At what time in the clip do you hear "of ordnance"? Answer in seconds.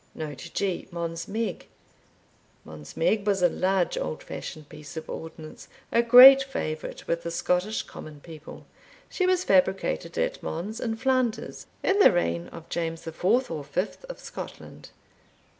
4.97-5.67